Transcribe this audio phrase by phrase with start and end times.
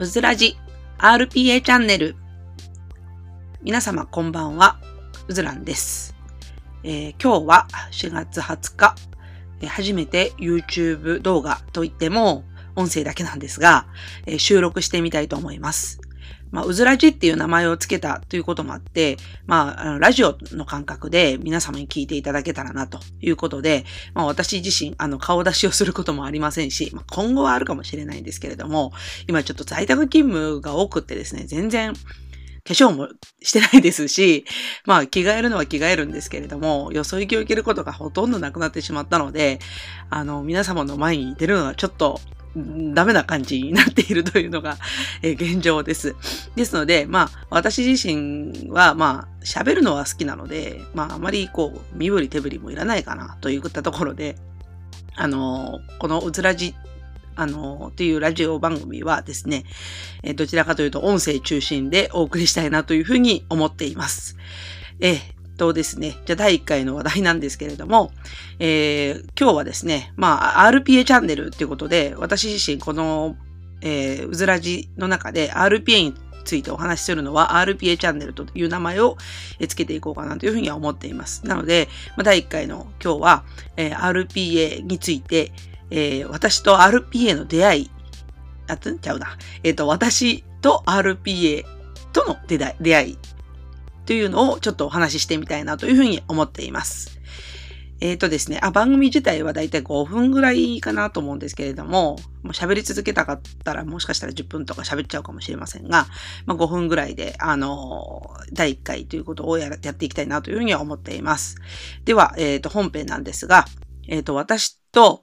[0.00, 0.56] うずらじ
[0.96, 2.16] RPA チャンネル。
[3.60, 4.80] 皆様こんばんは、
[5.28, 6.16] うずらんです。
[6.82, 8.94] えー、今日は4月20日、
[9.60, 12.44] え、初めて YouTube 動画といっても
[12.76, 13.88] 音声だけなんですが、
[14.24, 16.00] えー、収録してみたいと思います。
[16.50, 19.16] まあ、うずらじっていう名前を付けたということもあって、
[19.46, 23.84] まあ、あのラジオの感覚で皆様に聞いていただけたらなということで、
[24.14, 28.92] まあ、私自身、あの、顔出しをすることもありませんし、まあ、今後はあるかもしれないんですけれども、
[29.28, 31.94] 今ちょっと在宅勤務が多くってですね、全然、
[32.64, 33.08] 化粧も
[33.42, 34.44] してないですし、
[34.84, 39.58] まあ着替えるのは着替えるんですけれども、よそ行きを受けることがほとんどなくなってしまったので、
[40.10, 42.20] あの、皆様の前に出るのはちょっと
[42.56, 44.76] ダメな感じになっているというのが、
[45.22, 46.16] え現状です。
[46.56, 54.36] ですので、まあ、私自身は、まあ、喋るのは好きなので、まあ、あまりこう、身振り手振りもいらないかな、といったところで、
[55.16, 56.74] あのこのうずらじ、
[57.36, 59.64] あのというラジオ番組はですね、
[60.22, 64.36] えどちらかというと音声中心でお送りしたいなというふうに思っています。
[65.00, 65.18] え
[65.60, 68.12] とですね、じゃあ第1回の話題なんですけれども、
[68.58, 73.36] えー、今日はですね、まあ、RPA チャンネルっていうことで、私自身この、
[73.82, 76.14] えー、うずらじの中で RPA に
[76.46, 79.18] ついてお話しするのは RPA チャンネルという名前を
[79.60, 81.46] 付けていこうかなというふうには思っています。
[81.46, 83.44] なので、まあ、第1回の今日は、
[83.76, 85.52] えー、RPA について、
[85.90, 87.90] えー、私と RPA の出会い、
[88.66, 89.36] あつんちゃうな。
[89.62, 91.66] えっ、ー、と、私と RPA
[92.14, 93.18] との出会い
[94.06, 97.20] というのをちょっとお話ししてみたいなというふうに思っています。
[98.00, 106.06] えっ、ー、とですね、あ、番組自体はだいたい5分ぐらいかなと思うんですけれども、もう喋り続けたかったらもしかしたら10分とか喋っちゃうかもしれませんが、
[106.46, 111.56] まあ、5分ぐらいで、あの第1回ということをややっていきたいなというふうには思っています。
[112.04, 113.66] では、えっ、ー、と、本編なんですが、
[114.08, 115.22] えっ、と、私と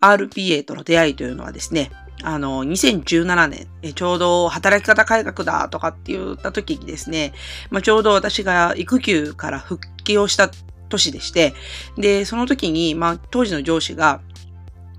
[0.00, 7.32] RPA との出会いというのはですね、あの、2017年、ちょうど働き方改革だとかって言った時にですね、
[7.70, 10.50] まあ、ちょうど私が育休から復帰をした
[10.88, 11.54] 年でして、
[11.96, 14.20] で、その時に、まあ、当時の上司が、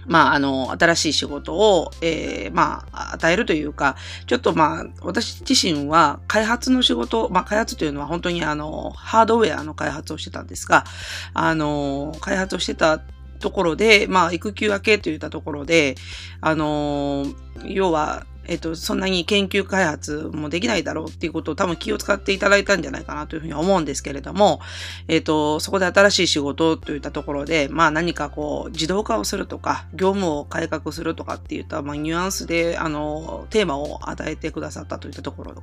[0.07, 10.85] まあ、あの、新しい仕事を、えー、まあ、与えるというか、ちょっとまあ、私自身は開発の仕事、まあ、開発というのは本当にあの、ハードウェアの開発をしてたんですが、
[11.33, 13.01] あの、開発をしてた
[13.41, 15.95] ところで、まあ、育休明けといったところで、
[16.39, 17.25] あの、
[17.65, 24.59] 要は、えっと、そんなに研究開発もできないだろうっていうことを多分気を使っていただいたんじゃないかなというふうに思うんですけれども、
[25.07, 35.55] えっと、そこで新しい仕事といったところで、まあ何かこう、自動化をするとか、業務を改革するとかっていった、まあニュアンスで、あの、テーマを与えてくださったといったところ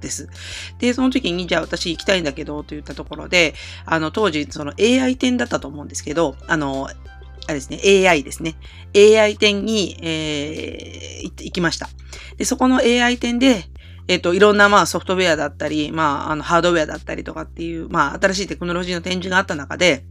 [0.00, 0.28] です。
[0.78, 3.54] で、その時に、じゃあ私行きたいんだけど、といったところで、
[3.86, 6.88] あの、当時、その AI 展だったと思うんですけど、あの、
[7.46, 8.56] あれですね、AI ですね。
[8.94, 11.88] AI 店に、えー、行きました。
[12.36, 13.64] で、そこの AI 店で、
[14.08, 20.04] えっ、ー、と、いろんなまあソフトウェアだったり、まあ、あの、ハードウェアだったりとかっていう、まあ、新しいテクノロジーの展示があった中で、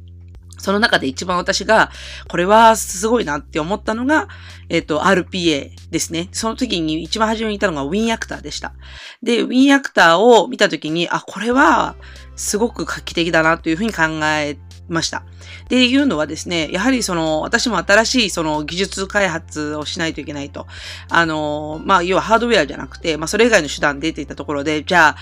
[0.58, 1.92] その中で一番私が、
[2.28, 4.28] これはすごいなって思ったのが、
[4.70, 6.30] えっ、ー、と、RPA ですね。
[6.32, 8.74] その時に一番初めにいたのが WinActor でした。
[9.22, 11.96] で、WinActor を見た時に、あ、これは
[12.36, 14.58] すごく画期的だなというふうに考え
[14.88, 15.20] ました。
[15.20, 20.68] っていうのはですね、やはりその、私も新しいその技術開発をしないといけないと。
[21.10, 25.16] あの、まあ、要はハードウェアじゃなくて、まあ、それ以外の手段でっていったところで、じゃあ、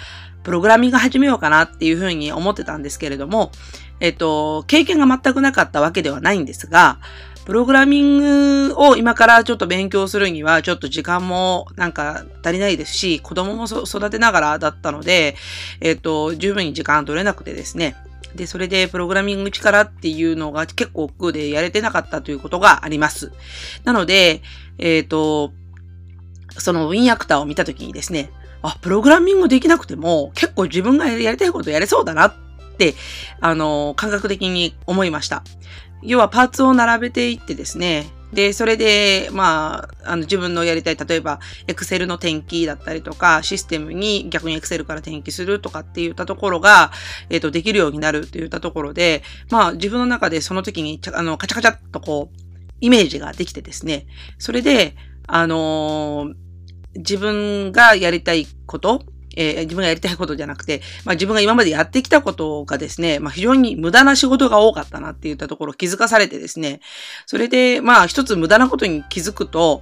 [0.44, 3.52] プログラミング始めようかなっていうふうに思ってたんですけれども、
[4.00, 7.00] えっと、経験が全くなかったわけではないんですが、
[7.46, 8.20] プログラミン
[8.70, 15.36] グを今からちょっと勉強するには、ちょっと時間もなんか足りないですし、子供も育てながらだったので、
[15.82, 17.96] えっと、十分に時間取れなくてですね、
[18.36, 23.32] で、それでプログラミング力っていうのが結構奥でやれてなかったということがあります。
[23.84, 24.42] なので、
[24.78, 25.54] えっ、ー、と、
[26.58, 32.34] そのウィンアクターを見たときにですね、あ、プログラミングできなくても結構自分がやりたいことやれそうだなっ
[32.78, 32.96] て、
[33.40, 35.44] あの、感覚的に思いました。
[36.02, 46.92] 要はパーツを並べていってですね、で、それで、まあ、あの、自分のやりたい、例えば、Excel の転記だったりとか、システムに逆に Excel から転記するとかって言ったところが、
[47.30, 52.38] えっ、ー、と、できるようになるって言ったところで、まあ、自分の中でその時に、あの、カチャカチャっとこう、
[52.82, 54.08] イメージができてですね、
[54.40, 54.96] それで、
[55.28, 56.34] あのー、
[56.96, 59.04] 自分がやりたいこと、
[59.36, 66.80] えー、自分がやりたいことじゃなくて、まあ自分が今までやってきたことがですね、まあ非常に無駄な仕事が多かったなって言ったところ気づかされてですね、
[67.26, 69.82] それでまあ一つ無駄なことに気づくと、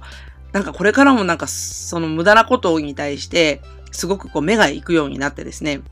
[0.52, 5.82] なんかこれからもなんかその無駄なことに対して、すごくこう目が行くようになってですね、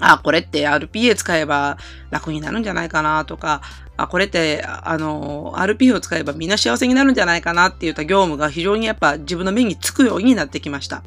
[0.00, 1.76] あ、これって RPA 使えば
[2.10, 3.60] 楽になるんじゃないかなとか、
[4.02, 11.02] あ、これって、あの、RPA を使えばみんな幸せになるんじゃないかなって言った業務が非常にやっぱ自分の目につくようになってきました。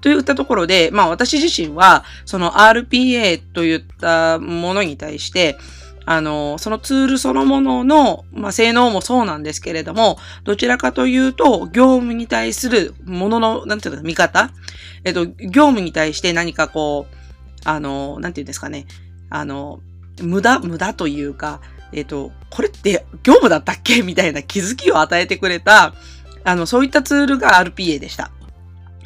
[0.00, 5.58] といったところで、まあ私自身は、その RPA といったものに対して、
[6.06, 14.50] あの、そのツールそのものの、まあ、性能もそうなんですけれども、どちらかというと、業務に対するものの、なんていうか、見方？
[15.04, 17.14] えっと、業務に対して何かこう、
[17.64, 18.86] あの、なんていうんですかね、
[19.28, 19.80] あの、
[20.22, 21.60] 無駄、無駄というか、
[21.92, 24.02] えっと、これって業務だったっけ？
[24.02, 25.94] みたいな気づきを与えてくれた、
[26.44, 28.30] あの、そういったツールが RPA でした。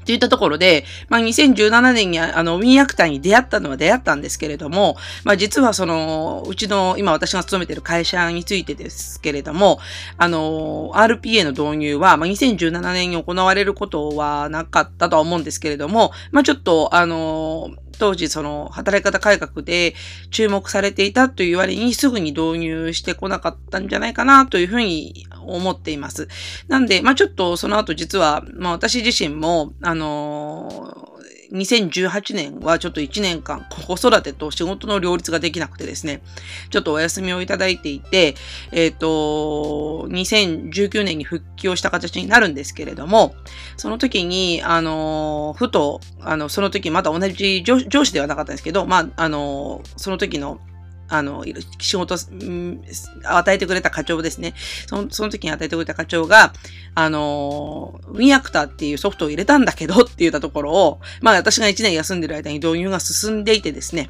[0.04, 9.78] といったところで、まあ、2017年にあの、ウィンアクターに出会ったのは出会ったんですけれども、まあ、実はその、うちの、今私が勤めてる会社についてですけれども、
[10.16, 17.70] あの、RPA の導入は、まあ、2017年に行われることはなかったとは思うんですけれども、まあ、ちょっと、あの、
[18.02, 19.94] 当時その働き方改革で
[20.32, 26.26] 注目されていたという割にすぐに導入してこなかったんじゃないかなというふうに思っています。
[26.66, 31.12] なんで、まあちょっとその後実は、まあ私自身も、あの
[31.52, 36.22] 2018年はちょっと1年間子育てと仕事の両立ができなくてですね、
[36.70, 38.34] ちょっとお休みをいただいていて、
[38.72, 43.34] えっ、ー、と、2019年に復帰をした形になるんですけれども、
[43.76, 50.60] その時に、あの、ふと、あの、その時また同じ上司ではなかったんですけど、まあ、あの、その時の
[51.12, 51.44] あの、
[51.78, 54.54] 仕事、与えてくれた課長ですね。
[54.86, 56.54] その、その時に与えてくれた課長が、
[56.94, 64.08] あの、ウィンアクターっていうソフトを入れたんだけどって言ったところを、まあ私が1年休んでる間に導入が進んでいてですね、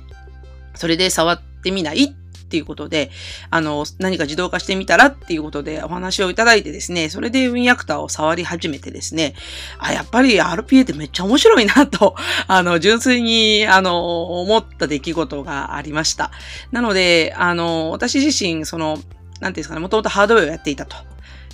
[0.76, 2.14] それで触ってみないっ
[2.52, 3.10] っていうことで、
[3.48, 9.34] あの、何か自動化してみたらっていうことでお話をいただいてですね、それでウィンアクターを触り始めてですね、
[9.78, 12.14] あ、やっぱり RPA ってめっちゃ面白いなと、
[12.48, 16.30] あの、純粋に、あの、思った出来事がありました。
[16.72, 19.08] なので、あの、私自身、その、なんてい
[19.46, 20.96] うんですかね、もともとハードウェアをやっていたと。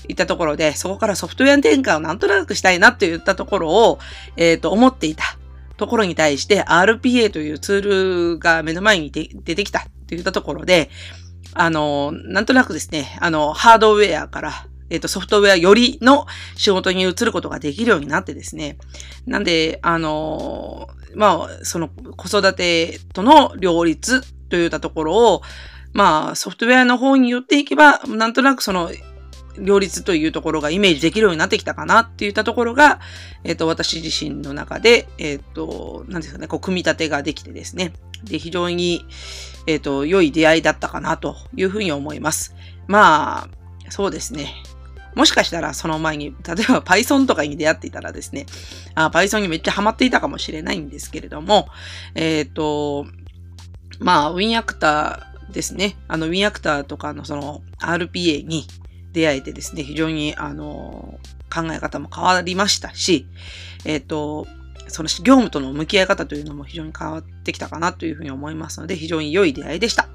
[0.08, 3.98] いったところで、そこからソフトウェア転換をなんとなくしたいなって言ったところを、
[4.36, 5.38] えっ、ー、と、思っていた
[5.78, 10.88] ところに対して RPA というツールが目の前に出てきたっって言ったところで、
[11.52, 16.26] あの、なんとなくですね、あの、ハードウェアから、えっ、と、ソフトウェアよりの
[16.56, 18.78] 仕事に移ることができるようになってですね。
[19.26, 25.42] なんで、あの、まあ、その子育てとの両立といったところを、
[25.92, 28.90] まあ、ソフトウェアの方に寄っていけば、なんとなくその
[29.60, 33.00] 両立というところがイメージできるようになってきたかなっていったところが、
[33.44, 37.92] えっ、ー、と、私自身の中で、えっ、ー、と、何ですかね、こう、組み立てができてですね。
[38.24, 39.04] で、非常に、
[39.66, 42.54] えっ、ー、と、良い出会いだったかなというふうに思います。
[42.86, 43.48] ま
[43.86, 44.54] あ、そうですね。
[45.14, 48.46] もしかしたらその前に、例えば Python とかに出会っていたらですね、
[48.94, 51.68] あ Python にめっちゃハマっていたかもしれないんですけれども、
[52.14, 53.06] えっ、と、
[53.98, 55.96] まあ、WinActor ですね。
[56.08, 58.66] あの WinActor とかのその RPA に
[59.12, 61.18] 出会えてですね、非常に、あの、
[61.52, 63.26] 考え方も変わりましたし、
[63.84, 64.46] えっ、ー、と、
[64.88, 70.08] その業務との向き合い方というのも非常に変わってきたかなというふうに思いますので、非常に良い出会いでした。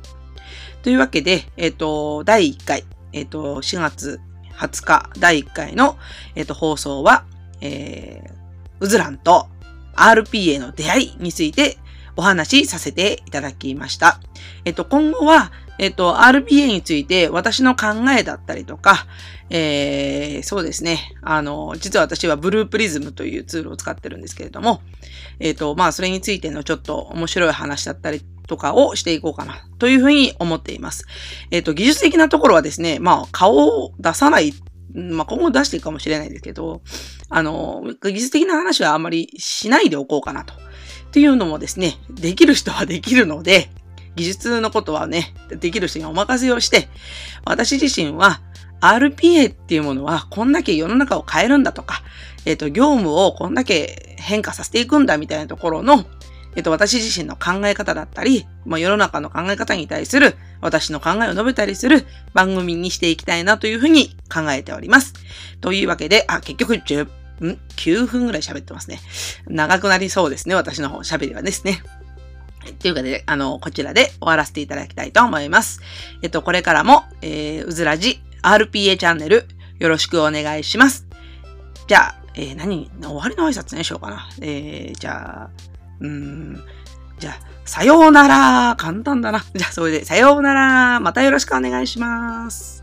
[0.82, 4.20] というわけで、えっ、ー、と、第1回、えっ、ー、と、4月
[4.56, 5.98] 20日第1回の、
[6.36, 7.26] えっ、と、放送は、
[7.62, 8.34] えー、
[8.80, 9.48] ウズランと
[9.96, 11.78] RPA の出会いについて
[12.16, 14.20] お話しさせていただきました。
[14.66, 17.88] えっと、今後は、えっと、RPA について私の考
[18.18, 19.08] えだったりとか、
[19.50, 21.14] えー、そうですね。
[21.22, 24.82] あの、実は私はブループリズムというツールを使ってるんですけれども、
[25.40, 31.06] えっと、まあ、それについてのちょっと面白い話だったりとかをしていこうかな、というふうに思っています。
[31.52, 34.54] えっと、技術的なところはですね、まあ、顔を出さない
[34.94, 36.82] まあ、今後出していくかもしれないですけど、
[37.30, 40.54] あの、技術的な話はあまりしないでおこうかなと。
[40.54, 40.58] っ
[41.12, 43.70] ていうのもですね、できる人はできるので、
[44.16, 46.90] 技術のことはね、できる人にお任せをして、
[47.46, 48.42] 私自身は
[48.82, 52.04] RPA っていうものはこんだけ世の中を変えるんだとか、
[52.46, 56.06] えっ、ー、と、業務をこんだけ変化させていくんだみたいなところの、
[56.56, 65.14] えっ、ー、と、私自身の考え方だったり、まあ、世の中の考え方に対する私の考えを述べたりする番組にしていきたいなというふうに考えております。
[65.62, 67.08] というわけで、あ、結局10
[67.40, 69.00] 分、9分ぐらい喋ってますね。
[69.48, 71.82] 長くなりそうですね、私の方喋りはですね。
[72.72, 75.82] というかで、あの、こちらで終わらせていただきたいと思います。
[76.22, 79.46] えっと、これからも、えー、うずらじ RPA チャンネル
[79.80, 81.06] よろしくお願いします。
[81.88, 84.30] じゃあ、えー、何、終わりの挨拶ねしようかな。
[84.42, 85.50] えー、じゃあ、
[86.00, 86.64] うーん、
[87.20, 88.76] じゃあ、さようなら。
[88.78, 89.44] 簡単だな。
[89.54, 91.00] じゃあ、それで、さようなら。
[91.00, 92.83] またよろしくお願いします。